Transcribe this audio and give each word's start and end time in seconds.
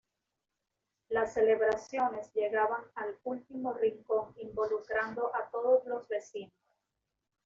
Las 1.09 1.35
celebraciones 1.35 2.33
llegaban 2.33 2.81
al 2.95 3.19
último 3.23 3.73
rincón 3.73 4.33
involucrando 4.37 5.29
a 5.35 5.47
todos 5.51 5.85
los 5.85 6.07
vecinos. 6.07 6.51